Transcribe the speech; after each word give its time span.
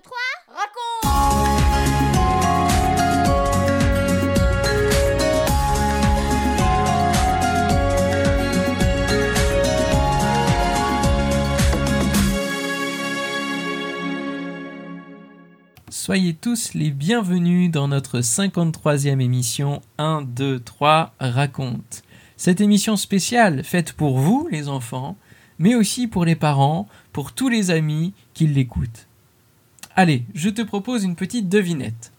2, 0.00 0.04
3, 0.04 0.16
raconte 0.48 1.90
Soyez 15.90 16.34
tous 16.34 16.72
les 16.74 16.90
bienvenus 16.90 17.70
dans 17.70 17.88
notre 17.88 18.20
53e 18.20 19.20
émission 19.20 19.82
1, 19.98 20.22
2, 20.22 20.60
3 20.60 21.14
raconte. 21.20 22.02
Cette 22.36 22.60
émission 22.62 22.96
spéciale 22.96 23.64
faite 23.64 23.92
pour 23.92 24.18
vous, 24.18 24.48
les 24.50 24.68
enfants, 24.68 25.18
mais 25.58 25.74
aussi 25.74 26.06
pour 26.06 26.24
les 26.24 26.36
parents, 26.36 26.88
pour 27.12 27.32
tous 27.32 27.50
les 27.50 27.70
amis 27.70 28.14
qui 28.32 28.46
l'écoutent. 28.46 29.09
Allez, 29.96 30.24
je 30.34 30.48
te 30.48 30.62
propose 30.62 31.04
une 31.04 31.16
petite 31.16 31.48
devinette. 31.48 32.12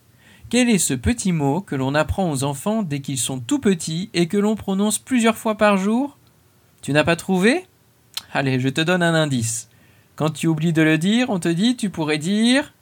Quel 0.49 0.69
est 0.69 0.77
ce 0.77 0.93
petit 0.93 1.31
mot 1.31 1.61
que 1.61 1.75
l'on 1.75 1.95
apprend 1.95 2.29
aux 2.29 2.43
enfants 2.43 2.83
dès 2.83 2.99
qu'ils 2.99 3.17
sont 3.17 3.39
tout 3.39 3.59
petits 3.59 4.09
et 4.13 4.27
que 4.27 4.37
l'on 4.37 4.55
prononce 4.55 4.99
plusieurs 4.99 5.37
fois 5.37 5.55
par 5.55 5.77
jour? 5.77 6.17
Tu 6.81 6.91
n'as 6.91 7.05
pas 7.05 7.15
trouvé? 7.15 7.65
Allez, 8.33 8.59
je 8.59 8.67
te 8.67 8.81
donne 8.81 9.03
un 9.03 9.13
indice. 9.13 9.69
Quand 10.17 10.29
tu 10.29 10.47
oublies 10.47 10.73
de 10.73 10.81
le 10.81 10.97
dire, 10.97 11.29
on 11.29 11.39
te 11.39 11.47
dit 11.47 11.77
tu 11.77 11.89
pourrais 11.89 12.17
dire 12.17 12.73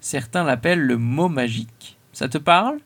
Certains 0.00 0.44
l'appellent 0.44 0.86
le 0.86 0.98
mot 0.98 1.28
magique. 1.28 1.96
Ça 2.12 2.28
te 2.28 2.36
parle? 2.38 2.78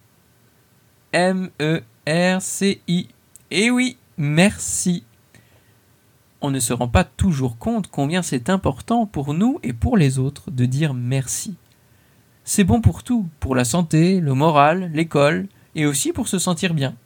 M-E-R-C-I. 1.13 3.09
Eh 3.51 3.71
oui, 3.71 3.97
merci. 4.17 5.05
On 6.43 6.51
ne 6.51 6.61
se 6.61 6.73
rend 6.73 6.89
pas 6.89 7.05
toujours 7.05 7.59
compte 7.59 7.89
combien 7.89 8.23
c'est 8.23 8.49
important 8.49 9.07
pour 9.07 9.35
nous 9.35 9.59
et 9.63 9.73
pour 9.73 9.97
les 9.97 10.19
autres 10.19 10.51
de 10.51 10.65
dire 10.65 10.95
merci. 10.95 11.57
C'est 12.45 12.65
bon 12.65 12.81
pour 12.81 13.03
tout, 13.03 13.29
pour 13.41 13.55
la 13.55 13.65
santé, 13.65 14.21
le 14.21 14.35
moral, 14.35 14.91
l'école, 14.95 15.49
et 15.75 15.87
aussi 15.87 16.13
pour 16.13 16.29
se 16.29 16.39
sentir 16.39 16.75
bien. 16.75 16.97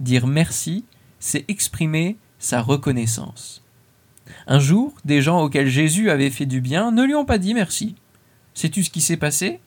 Dire 0.00 0.26
merci, 0.26 0.84
c'est 1.18 1.44
exprimer 1.48 2.16
sa 2.38 2.62
reconnaissance. 2.62 3.64
Un 4.46 4.60
jour, 4.60 4.94
des 5.04 5.22
gens 5.22 5.42
auxquels 5.42 5.68
Jésus 5.68 6.10
avait 6.10 6.30
fait 6.30 6.46
du 6.46 6.60
bien 6.60 6.92
ne 6.92 7.04
lui 7.04 7.14
ont 7.14 7.24
pas 7.24 7.38
dit 7.38 7.54
merci. 7.54 7.96
Sais-tu 8.54 8.84
ce 8.84 8.90
qui 8.90 9.00
s'est 9.00 9.16
passé? 9.16 9.60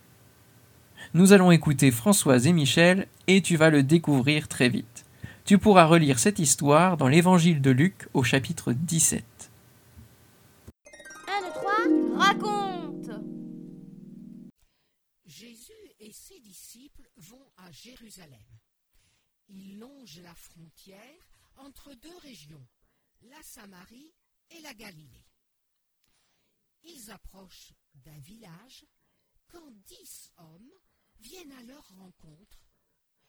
Nous 1.13 1.33
allons 1.33 1.51
écouter 1.51 1.91
Françoise 1.91 2.47
et 2.47 2.53
Michel 2.53 3.07
et 3.27 3.41
tu 3.41 3.57
vas 3.57 3.69
le 3.69 3.83
découvrir 3.83 4.47
très 4.47 4.69
vite. 4.69 4.96
Tu 5.47 5.57
pourras 5.57 5.85
relire 5.85 6.19
cette 6.19 6.39
histoire 6.39 6.97
dans 6.97 7.07
l'évangile 7.07 7.61
de 7.61 7.71
Luc 7.71 8.09
au 8.13 8.21
chapitre 8.21 8.73
17. 8.73 9.23
1, 11.25 11.41
2, 11.41 11.51
3, 11.53 12.17
raconte 12.17 13.11
Jésus 15.25 15.71
et 16.01 16.11
ses 16.11 16.41
disciples 16.41 17.09
vont 17.15 17.49
à 17.55 17.71
Jérusalem. 17.71 18.43
Ils 19.47 19.79
longent 19.79 20.19
la 20.21 20.35
frontière 20.35 20.99
entre 21.55 21.93
deux 21.93 22.17
régions, 22.23 22.67
la 23.21 23.41
Samarie 23.41 24.11
et 24.49 24.59
la 24.63 24.73
Galilée. 24.73 25.29
Ils 26.83 27.09
approchent 27.09 27.71
d'un 27.95 28.19
village 28.19 28.85
quand 29.47 29.71
dix 29.85 30.29
hommes 30.39 30.73
viennent 31.21 31.53
à 31.57 31.63
leur 31.63 31.87
rencontre, 31.97 32.66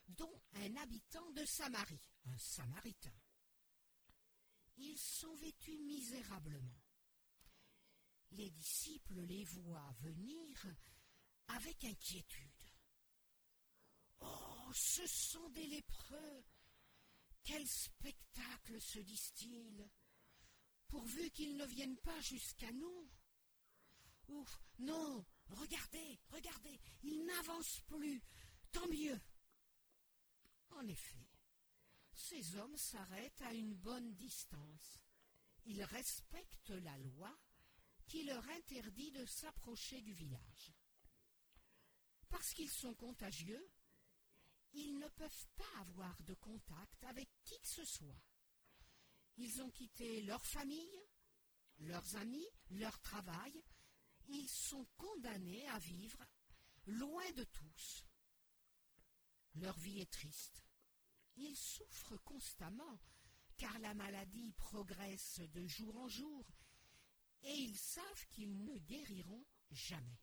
dont 0.09 0.43
un 0.55 0.77
habitant 0.77 1.31
de 1.33 1.45
Samarie, 1.45 2.11
un 2.25 2.39
samaritain. 2.39 3.15
Ils 4.77 4.99
sont 4.99 5.35
vêtus 5.37 5.79
misérablement. 5.79 6.81
Les 8.33 8.51
disciples 8.51 9.21
les 9.21 9.45
voient 9.45 9.95
venir 10.01 10.67
avec 11.49 11.85
inquiétude. 11.85 12.65
Oh, 14.21 14.71
ce 14.75 15.07
sont 15.07 15.49
des 15.51 15.67
lépreux. 15.67 16.45
Quel 17.43 17.67
spectacle 17.67 18.81
se 18.81 18.99
disent-ils, 18.99 19.91
pourvu 20.87 21.31
qu'ils 21.31 21.57
ne 21.57 21.65
viennent 21.67 21.99
pas 21.99 22.21
jusqu'à 22.21 22.71
nous. 22.73 23.11
Ouf, 24.29 24.61
non, 24.79 25.25
regardez, 25.49 26.21
regardez, 26.29 26.79
ils 27.03 27.25
n'avancent 27.25 27.81
plus, 27.87 28.23
tant 28.73 28.87
mieux. 28.89 29.19
En 30.71 30.87
effet, 30.87 31.29
ces 32.13 32.57
hommes 32.57 32.77
s'arrêtent 32.77 33.43
à 33.43 33.53
une 33.53 33.75
bonne 33.75 34.15
distance. 34.15 35.01
Ils 35.65 35.83
respectent 35.85 36.71
la 36.71 36.97
loi 36.99 37.37
qui 38.07 38.25
leur 38.25 38.47
interdit 38.51 39.11
de 39.13 39.25
s'approcher 39.27 40.01
du 40.01 40.13
village. 40.13 40.73
Parce 42.29 42.53
qu'ils 42.55 42.71
sont 42.71 42.95
contagieux, 42.95 43.71
ils 44.73 44.99
ne 44.99 45.09
peuvent 45.09 45.47
pas 45.57 45.81
avoir 45.81 46.23
de 46.23 46.35
contact 46.35 47.05
avec 47.05 47.29
qui 47.45 47.59
que 47.61 47.69
ce 47.69 47.85
soit. 47.85 48.23
Ils 49.37 49.63
ont 49.63 49.71
quitté 49.71 50.23
leur 50.23 50.45
famille, 50.45 51.01
leurs 51.79 52.17
amis, 52.17 52.47
leur 52.71 52.99
travail. 53.01 53.63
Ils 54.29 54.49
sont 54.49 54.87
condamnés 54.97 55.67
à 55.69 55.79
vivre 55.79 56.25
loin 56.87 57.31
de 57.33 57.45
tous. 57.45 58.08
Leur 59.55 59.79
vie 59.79 60.01
est 60.01 60.11
triste. 60.11 60.63
Ils 61.37 61.57
souffrent 61.57 62.17
constamment, 62.25 63.01
car 63.57 63.79
la 63.81 63.95
maladie 63.95 64.53
progresse 64.53 65.41
de 65.53 65.67
jour 65.67 65.97
en 65.99 66.09
jour, 66.09 66.47
et 67.43 67.53
ils 67.53 67.77
savent 67.77 68.27
qu'ils 68.31 68.65
ne 68.65 68.77
guériront 68.79 69.45
jamais. 69.71 70.21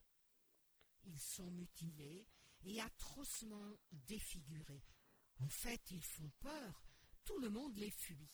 Ils 1.04 1.20
sont 1.20 1.52
mutilés 1.52 2.28
et 2.64 2.82
atrocement 2.82 3.78
défigurés. 3.92 4.84
En 5.40 5.50
fait, 5.50 5.92
ils 5.92 6.04
font 6.04 6.32
peur, 6.40 6.88
tout 7.24 7.38
le 7.40 7.50
monde 7.50 7.78
les 7.78 7.92
fuit. 7.92 8.30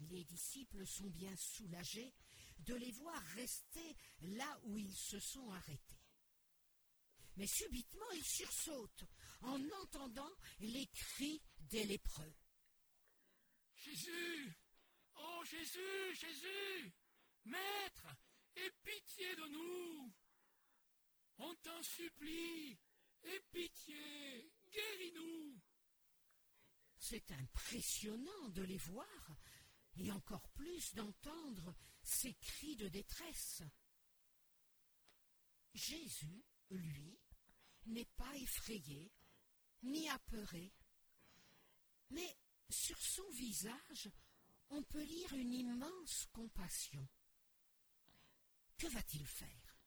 Les 0.00 0.24
disciples 0.24 0.86
sont 0.86 1.10
bien 1.10 1.34
soulagés 1.36 2.14
de 2.60 2.74
les 2.74 2.92
voir 2.92 3.20
rester 3.34 3.96
là 4.20 4.60
où 4.64 4.78
ils 4.78 4.94
se 4.94 5.18
sont 5.18 5.50
arrêtés. 5.50 6.00
Mais 7.38 7.46
subitement, 7.46 8.10
ils 8.14 8.24
sursautent 8.24 9.04
en 9.42 9.62
entendant 9.82 10.32
les 10.58 10.88
cris 10.88 11.40
des 11.60 11.84
lépreux. 11.84 12.34
Jésus 13.76 14.52
Oh 15.14 15.44
Jésus, 15.44 16.14
Jésus 16.14 16.92
Maître, 17.44 18.08
aie 18.56 18.72
pitié 18.82 19.36
de 19.36 19.48
nous 19.48 20.12
On 21.38 21.54
t'en 21.62 21.80
supplie, 21.84 22.76
aie 23.22 23.40
pitié, 23.52 24.52
guéris-nous 24.72 25.60
C'est 26.98 27.30
impressionnant 27.30 28.48
de 28.48 28.62
les 28.62 28.78
voir 28.78 29.38
et 29.96 30.10
encore 30.10 30.48
plus 30.50 30.92
d'entendre 30.94 31.72
ces 32.02 32.34
cris 32.34 32.74
de 32.74 32.88
détresse. 32.88 33.62
Jésus, 35.72 36.44
lui, 36.70 37.18
n'est 37.88 38.10
pas 38.16 38.36
effrayé 38.36 39.10
ni 39.82 40.08
apeuré, 40.08 40.72
mais 42.10 42.36
sur 42.68 43.00
son 43.00 43.28
visage, 43.30 44.10
on 44.70 44.82
peut 44.82 45.04
lire 45.04 45.32
une 45.34 45.52
immense 45.52 46.26
compassion. 46.32 47.08
Que 48.76 48.86
va-t-il 48.88 49.26
faire? 49.26 49.80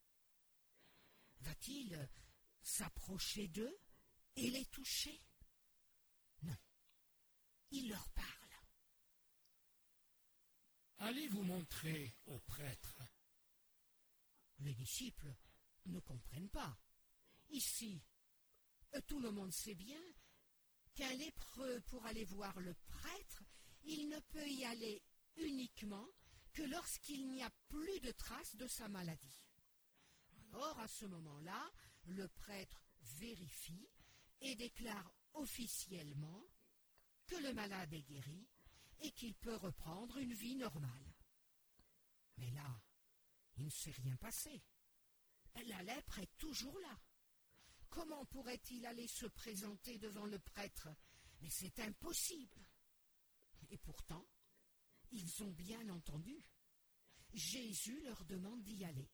Va-t-il 1.41 2.09
s'approcher 2.61 3.47
d'eux 3.47 3.79
et 4.35 4.49
les 4.49 4.65
toucher? 4.65 5.21
Non. 6.43 6.57
Il 7.71 7.89
leur 7.89 8.09
parle. 8.11 8.27
Allez 10.97 11.27
vous 11.29 11.43
montrer 11.43 12.15
au 12.25 12.39
prêtre? 12.39 13.01
Les 14.59 14.73
disciples 14.75 15.33
ne 15.85 15.99
comprennent 15.99 16.49
pas. 16.49 16.77
Ici, 17.51 18.01
tout 19.07 19.19
le 19.19 19.31
monde 19.31 19.51
sait 19.51 19.75
bien 19.75 20.01
qu'un 20.95 21.13
lépreux, 21.13 21.81
pour 21.87 22.05
aller 22.05 22.25
voir 22.25 22.59
le 22.59 22.73
prêtre, 22.73 23.43
il 23.83 24.09
ne 24.09 24.19
peut 24.19 24.47
y 24.47 24.65
aller 24.65 25.01
uniquement 25.37 26.07
que 26.53 26.63
lorsqu'il 26.63 27.29
n'y 27.29 27.43
a 27.43 27.49
plus 27.69 27.99
de 28.01 28.11
traces 28.11 28.55
de 28.55 28.67
sa 28.67 28.87
maladie. 28.89 29.41
Alors, 30.53 30.79
à 30.79 30.87
ce 30.87 31.05
moment-là, 31.05 31.71
le 32.05 32.27
prêtre 32.27 32.83
vérifie 33.01 33.89
et 34.41 34.55
déclare 34.55 35.13
officiellement 35.33 36.43
que 37.25 37.35
le 37.35 37.53
malade 37.53 37.93
est 37.93 38.01
guéri 38.01 38.47
et 38.99 39.11
qu'il 39.11 39.33
peut 39.35 39.55
reprendre 39.55 40.17
une 40.17 40.33
vie 40.33 40.55
normale. 40.55 41.15
Mais 42.37 42.51
là, 42.51 42.81
il 43.57 43.65
ne 43.65 43.69
s'est 43.69 43.91
rien 43.91 44.15
passé. 44.17 44.61
La 45.67 45.83
lèpre 45.83 46.19
est 46.19 46.37
toujours 46.37 46.77
là. 46.79 46.99
Comment 48.11 48.25
pourrait-il 48.25 48.85
aller 48.87 49.07
se 49.07 49.25
présenter 49.25 49.97
devant 49.97 50.25
le 50.25 50.37
prêtre? 50.37 50.89
Mais 51.39 51.49
c'est 51.49 51.79
impossible. 51.79 52.59
Et 53.69 53.77
pourtant, 53.77 54.27
ils 55.11 55.41
ont 55.43 55.51
bien 55.51 55.87
entendu. 55.87 56.37
Jésus 57.33 58.01
leur 58.01 58.25
demande 58.25 58.61
d'y 58.63 58.83
aller. 58.83 59.09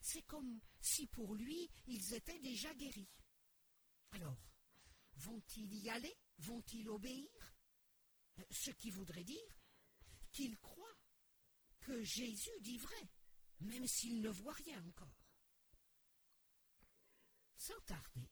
c'est 0.00 0.22
comme 0.22 0.58
si 0.80 1.06
pour 1.08 1.34
lui 1.34 1.68
ils 1.86 2.14
étaient 2.14 2.40
déjà 2.40 2.72
guéris. 2.76 3.10
Alors, 4.12 4.40
vont-ils 5.16 5.74
y 5.74 5.90
aller? 5.90 6.16
Vont-ils 6.38 6.88
obéir? 6.88 7.54
Ce 8.50 8.70
qui 8.70 8.90
voudrait 8.90 9.24
dire 9.24 9.60
qu'ils 10.32 10.58
croient 10.60 10.98
que 11.80 12.02
Jésus 12.02 12.58
dit 12.62 12.78
vrai, 12.78 13.10
même 13.60 13.86
s'ils 13.86 14.22
ne 14.22 14.30
voient 14.30 14.54
rien 14.54 14.82
encore. 14.86 15.21
Sans 17.62 17.80
tarder, 17.82 18.28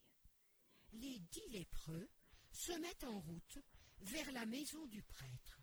les 0.95 1.21
dix 1.21 1.49
lépreux 1.51 2.11
se 2.51 2.73
mettent 2.73 3.05
en 3.05 3.21
route 3.21 3.59
vers 4.01 4.33
la 4.33 4.45
maison 4.45 4.85
du 4.87 5.05
prêtre. 5.05 5.63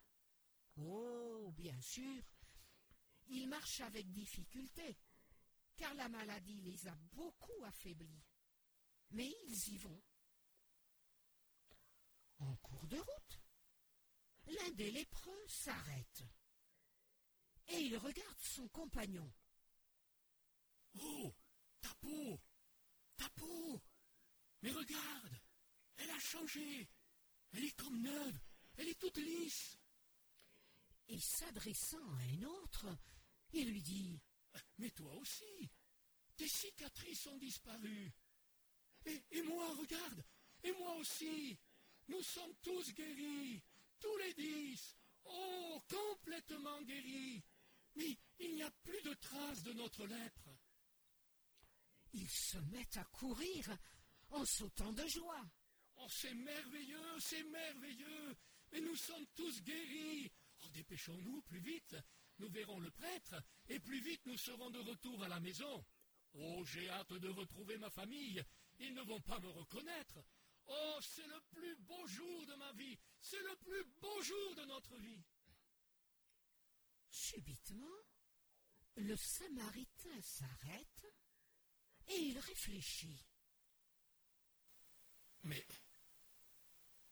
Oh, 0.78 1.52
bien 1.52 1.78
sûr, 1.82 2.24
ils 3.26 3.46
marchent 3.50 3.82
avec 3.82 4.10
difficulté, 4.10 4.98
car 5.76 5.94
la 5.96 6.08
maladie 6.08 6.62
les 6.62 6.88
a 6.88 6.96
beaucoup 7.12 7.62
affaiblis. 7.66 8.24
Mais 9.10 9.36
ils 9.48 9.74
y 9.74 9.78
vont. 9.80 10.02
En 12.40 12.56
cours 12.56 12.88
de 12.88 12.98
route, 12.98 13.42
l'un 14.46 14.72
des 14.76 14.92
lépreux 14.92 15.46
s'arrête 15.50 16.24
et 17.68 17.82
il 17.82 17.98
regarde 17.98 18.40
son 18.40 18.70
compagnon. 18.70 19.30
Oh, 21.02 21.36
ta 21.82 21.94
Ta 23.18 23.30
peau. 23.30 23.82
Mais 24.62 24.72
regarde 24.72 25.40
Elle 25.98 26.10
a 26.10 26.20
changé. 26.20 26.88
Elle 27.54 27.66
est 27.66 27.76
comme 27.76 28.02
neuve. 28.02 28.40
Elle 28.78 28.90
est 28.90 29.00
toute 29.00 29.18
lisse. 29.18 29.78
Et 31.10 31.20
s'adressant 31.20 32.12
à 32.16 32.22
un 32.22 32.44
autre, 32.44 32.88
il 33.54 33.72
lui 33.72 33.82
dit 33.82 34.20
Mais 34.78 34.92
toi 34.92 35.14
aussi 35.16 35.70
Tes 36.36 36.48
cicatrices 36.48 37.28
ont 37.28 37.38
disparu. 37.38 38.12
Et, 39.06 39.24
et 39.32 39.42
moi, 39.44 39.74
regarde 39.76 40.24
Et 40.64 40.72
moi 40.74 40.96
aussi 40.96 41.58
Nous 42.08 42.22
sommes 42.22 42.56
tous 42.62 42.94
guéris 42.94 43.64
Tous 44.00 44.18
les 44.18 44.34
dix. 44.34 44.98
Oh, 45.26 45.82
complètement 45.90 46.82
guéris. 46.84 47.44
Mais 47.96 48.18
il 48.40 48.56
n'y 48.56 48.64
a 48.64 48.72
plus 48.84 49.02
de 49.02 49.14
traces 49.16 49.64
de 49.64 49.74
notre 49.74 50.06
lèpre. 50.06 50.57
Ils 52.18 52.30
se 52.30 52.58
mettent 52.74 52.98
à 52.98 53.04
courir 53.06 53.78
en 54.30 54.44
sautant 54.44 54.92
de 54.92 55.06
joie. 55.08 55.46
Oh, 55.98 56.08
c'est 56.10 56.34
merveilleux, 56.34 57.20
c'est 57.20 57.44
merveilleux. 57.44 58.36
Mais 58.72 58.82
nous 58.82 58.96
sommes 58.96 59.28
tous 59.36 59.62
guéris. 59.62 60.32
Oh, 60.64 60.70
dépêchons-nous 60.74 61.42
plus 61.44 61.60
vite. 61.60 61.96
Nous 62.40 62.50
verrons 62.50 62.80
le 62.80 62.90
prêtre 62.90 63.36
et 63.68 63.80
plus 63.80 64.00
vite 64.02 64.26
nous 64.26 64.38
serons 64.38 64.72
de 64.72 64.80
retour 64.80 65.24
à 65.24 65.28
la 65.28 65.40
maison. 65.40 65.86
Oh, 66.34 66.66
j'ai 66.66 66.90
hâte 66.90 67.14
de 67.14 67.30
retrouver 67.30 67.78
ma 67.78 67.92
famille. 67.92 68.44
Ils 68.80 68.96
ne 68.96 69.02
vont 69.04 69.22
pas 69.22 69.40
me 69.40 69.50
reconnaître. 69.50 70.20
Oh, 70.66 70.98
c'est 71.02 71.28
le 71.28 71.40
plus 71.52 71.76
beau 71.78 72.08
jour 72.08 72.46
de 72.48 72.56
ma 72.56 72.74
vie. 72.74 72.98
C'est 73.22 73.42
le 73.42 73.56
plus 73.58 73.84
beau 74.02 74.22
jour 74.24 74.56
de 74.56 74.66
notre 74.66 74.98
vie. 74.98 75.24
Subitement, 77.12 78.02
le 78.96 79.16
Samaritain 79.16 80.22
s'arrête 80.22 81.06
et 82.08 82.16
il 82.16 82.40
réfléchit. 82.40 83.26
Mais, 85.44 85.66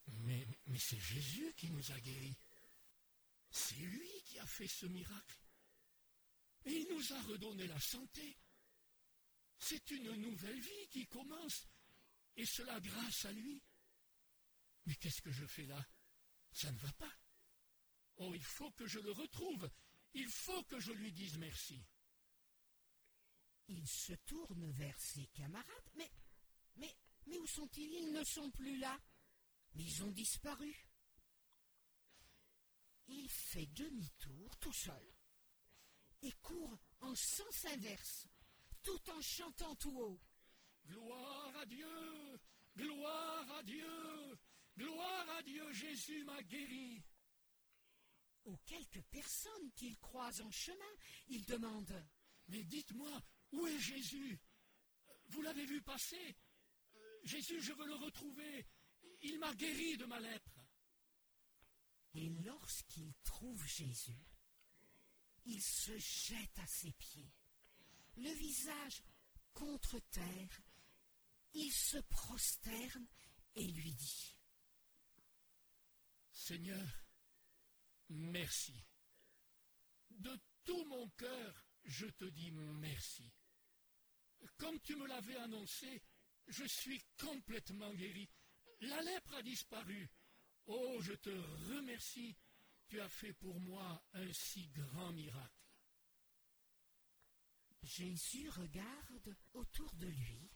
mais, 0.08 0.46
c'est 0.78 1.00
Jésus 1.00 1.54
qui 1.56 1.70
nous 1.70 1.92
a 1.92 2.00
guéris. 2.00 2.38
C'est 3.50 3.76
lui 3.76 4.22
qui 4.24 4.40
a 4.40 4.46
fait 4.46 4.68
ce 4.68 4.86
miracle. 4.88 5.40
Et 6.66 6.74
il 6.74 6.88
nous 6.94 7.14
a 7.14 7.22
redonné 7.24 7.68
la 7.68 7.80
santé. 7.80 8.38
C'est 9.58 9.90
une 9.92 10.16
nouvelle 10.16 10.60
vie 10.60 10.88
qui 10.90 11.08
commence, 11.08 11.68
et 12.36 12.46
cela 12.46 12.80
grâce 12.82 13.26
à 13.26 13.32
lui. 13.32 13.64
Mais 14.86 14.96
qu'est-ce 14.96 15.22
que 15.22 15.32
je 15.32 15.46
fais 15.46 15.66
là? 15.66 15.84
Ça 16.52 16.72
ne 16.72 16.78
va 16.78 16.92
pas. 16.94 17.14
Oh, 18.18 18.34
il 18.34 18.44
faut 18.44 18.72
que 18.72 18.88
je 18.88 19.00
le 19.00 19.12
retrouve. 19.12 19.70
Il 20.14 20.28
faut 20.30 20.64
que 20.64 20.80
je 20.80 20.92
lui 20.92 21.12
dise 21.12 21.38
merci. 21.38 21.84
Il 23.68 23.88
se 23.88 24.14
tourne 24.26 24.70
vers 24.72 25.00
ses 25.00 25.26
camarades. 25.28 25.90
Mais, 25.96 26.12
mais, 26.76 26.96
mais 27.28 27.38
où 27.38 27.48
sont-ils? 27.48 27.92
Ils 27.94 28.12
ne 28.12 28.24
sont 28.24 28.52
plus 28.52 28.78
là. 28.78 29.00
Ils 29.76 30.04
ont 30.04 30.12
disparu. 30.12 30.74
Il 33.08 33.30
fait 33.30 33.68
demi-tour 33.68 34.58
tout 34.58 34.74
seul 34.74 35.16
et 36.22 36.32
court 36.42 36.78
en 37.02 37.14
sens 37.14 37.66
inverse, 37.66 38.28
tout 38.82 39.10
en 39.12 39.22
chantant 39.22 39.76
tout 39.76 39.98
haut. 40.00 40.20
Gloire 40.88 41.56
à 41.58 41.66
Dieu, 41.66 42.40
gloire 42.76 43.52
à 43.52 43.64
Dieu, 43.64 44.38
gloire 44.78 45.30
à 45.38 45.44
Dieu, 45.44 45.72
Jésus 45.72 46.24
m'a 46.24 46.42
guéri. 46.44 47.04
Aux 48.46 48.58
quelques 48.66 49.02
personnes 49.04 49.72
qu'il 49.76 49.98
croise 50.00 50.42
en 50.42 50.52
chemin, 50.52 50.94
il 51.28 51.44
demande 51.46 52.06
Mais 52.48 52.64
dites-moi, 52.64 53.22
Jésus 53.86 54.40
Vous 55.28 55.42
l'avez 55.42 55.66
vu 55.66 55.82
passer 55.82 56.36
Jésus, 57.24 57.60
je 57.62 57.74
veux 57.74 57.88
le 57.88 57.96
retrouver. 57.96 58.68
Il 59.22 59.40
m'a 59.40 59.54
guéri 59.56 59.98
de 59.98 60.06
ma 60.06 60.20
lèpre. 60.20 60.60
Et 62.14 62.30
lorsqu'il 62.46 63.14
trouve 63.24 63.66
Jésus, 63.66 64.26
il 65.46 65.62
se 65.62 65.98
jette 65.98 66.60
à 66.60 66.68
ses 66.68 66.92
pieds, 66.94 67.34
le 68.18 68.32
visage 68.32 69.04
contre 69.54 70.00
terre, 70.12 70.62
il 71.54 71.72
se 71.72 71.98
prosterne 71.98 73.08
et 73.56 73.68
lui 73.68 73.94
dit 73.94 74.38
Seigneur, 76.32 77.04
merci. 78.10 78.86
De 80.10 80.40
tout 80.64 80.86
mon 80.86 81.10
cœur, 81.10 81.68
je 81.84 82.08
te 82.08 82.26
dis 82.26 82.52
merci. 82.52 83.32
Comme 84.58 84.80
tu 84.82 84.96
me 84.96 85.08
l'avais 85.08 85.36
annoncé, 85.38 86.02
je 86.48 86.66
suis 86.66 87.02
complètement 87.20 87.94
guéri. 87.94 88.30
La 88.82 89.02
lèpre 89.02 89.36
a 89.36 89.42
disparu. 89.42 90.10
Oh, 90.68 91.02
je 91.02 91.14
te 91.14 91.30
remercie. 91.74 92.36
Tu 92.88 93.00
as 93.02 93.10
fait 93.10 93.34
pour 93.34 93.60
moi 93.60 94.04
un 94.14 94.32
si 94.32 94.68
grand 94.70 95.12
miracle. 95.12 95.66
Jésus 97.82 98.50
regarde 98.50 99.36
autour 99.54 99.94
de 99.96 100.08
lui 100.08 100.50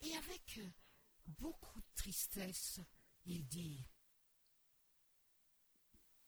et 0.00 0.14
avec 0.16 0.60
beaucoup 1.26 1.80
de 1.80 1.94
tristesse, 1.94 2.80
il 3.24 3.46
dit 3.46 3.82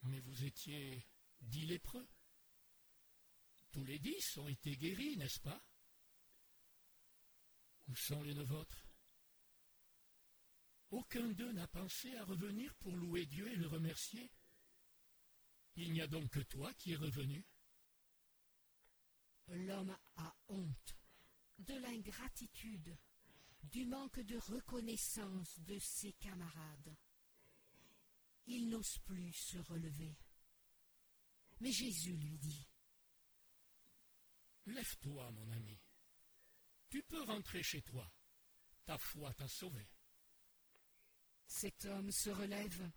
Mais 0.03 0.21
vous 0.21 0.45
étiez 0.45 1.07
dix 1.41 1.67
lépreux. 1.67 2.09
Tous 3.71 3.85
les 3.85 3.99
dix 3.99 4.39
ont 4.39 4.49
été 4.49 4.75
guéris, 4.77 5.17
n'est-ce 5.19 5.41
pas? 5.41 5.63
Où 7.89 7.95
sont 7.95 8.23
les 8.23 8.35
neuf 8.35 8.51
autres 8.51 8.87
Aucun 10.91 11.27
d'eux 11.29 11.53
n'a 11.53 11.67
pensé 11.69 12.15
à 12.17 12.25
revenir 12.25 12.75
pour 12.77 12.97
louer 12.97 13.27
Dieu 13.27 13.51
et 13.53 13.57
le 13.57 13.67
remercier. 13.67 14.31
Il 15.75 15.93
n'y 15.93 16.01
a 16.01 16.07
donc 16.07 16.31
que 16.31 16.41
toi 16.41 16.73
qui 16.75 16.93
es 16.93 16.97
revenu. 16.97 17.45
L'homme 19.49 19.97
a 20.17 20.37
honte 20.49 20.97
de 21.59 21.75
l'ingratitude, 21.75 22.97
du 23.63 23.85
manque 23.85 24.21
de 24.21 24.37
reconnaissance 24.37 25.59
de 25.61 25.79
ses 25.79 26.13
camarades. 26.15 26.97
Il 28.47 28.69
n'ose 28.69 28.99
plus 28.99 29.33
se 29.33 29.59
relever. 29.59 30.17
Mais 31.61 31.73
Jésus 31.73 32.17
lui 32.17 32.39
dit 32.39 32.69
Lève-toi, 34.67 35.31
mon 35.33 35.51
ami. 35.51 35.79
Tu 36.89 37.03
peux 37.03 37.23
rentrer 37.23 37.63
chez 37.63 37.83
toi. 37.83 38.11
Ta 38.85 38.99
foi 38.99 39.33
t'a 39.35 39.49
sauvé. 39.49 39.87
Cet 41.47 41.85
homme 41.85 42.11
se 42.11 42.31
relève, 42.31 42.91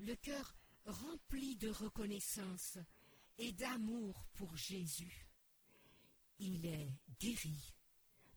le 0.00 0.14
cœur 0.16 0.54
rempli 0.86 1.56
de 1.56 1.68
reconnaissance 1.68 2.78
et 3.38 3.52
d'amour 3.52 4.26
pour 4.34 4.56
Jésus. 4.56 5.28
Il 6.38 6.66
est 6.66 6.92
guéri. 7.20 7.74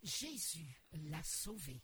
Jésus 0.04 0.82
l'a 0.94 1.24
sauvé. 1.24 1.82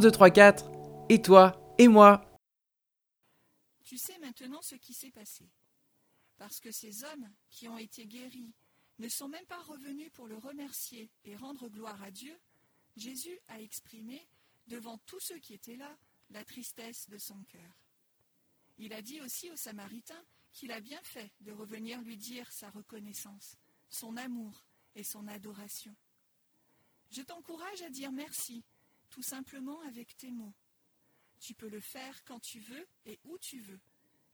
Un, 0.00 0.02
deux, 0.02 0.12
trois, 0.12 0.30
quatre. 0.30 0.64
Et 1.10 1.20
toi 1.20 1.74
Et 1.76 1.86
moi 1.86 2.24
Tu 3.84 3.98
sais 3.98 4.18
maintenant 4.20 4.62
ce 4.62 4.74
qui 4.76 4.94
s'est 4.94 5.10
passé. 5.10 5.46
Parce 6.38 6.58
que 6.58 6.70
ces 6.70 7.04
hommes 7.04 7.28
qui 7.50 7.68
ont 7.68 7.76
été 7.76 8.06
guéris 8.06 8.54
ne 8.98 9.10
sont 9.10 9.28
même 9.28 9.44
pas 9.44 9.60
revenus 9.60 10.10
pour 10.14 10.26
le 10.26 10.38
remercier 10.38 11.10
et 11.24 11.36
rendre 11.36 11.68
gloire 11.68 12.02
à 12.02 12.10
Dieu, 12.10 12.34
Jésus 12.96 13.38
a 13.48 13.60
exprimé, 13.60 14.26
devant 14.68 14.96
tous 15.04 15.20
ceux 15.20 15.38
qui 15.38 15.52
étaient 15.52 15.76
là, 15.76 15.94
la 16.30 16.44
tristesse 16.44 17.10
de 17.10 17.18
son 17.18 17.42
cœur. 17.42 17.84
Il 18.78 18.94
a 18.94 19.02
dit 19.02 19.20
aussi 19.20 19.50
aux 19.50 19.56
Samaritains 19.56 20.24
qu'il 20.54 20.72
a 20.72 20.80
bien 20.80 21.02
fait 21.02 21.30
de 21.42 21.52
revenir 21.52 22.00
lui 22.00 22.16
dire 22.16 22.50
sa 22.50 22.70
reconnaissance, 22.70 23.58
son 23.90 24.16
amour 24.16 24.64
et 24.94 25.04
son 25.04 25.28
adoration. 25.28 25.94
Je 27.10 27.20
t'encourage 27.20 27.82
à 27.82 27.90
dire 27.90 28.12
merci, 28.12 28.64
tout 29.10 29.22
simplement 29.22 29.80
avec 29.82 30.16
tes 30.16 30.30
mots. 30.30 30.54
Tu 31.40 31.54
peux 31.54 31.68
le 31.68 31.80
faire 31.80 32.24
quand 32.24 32.40
tu 32.40 32.60
veux 32.60 32.86
et 33.04 33.18
où 33.24 33.36
tu 33.38 33.60
veux. 33.60 33.80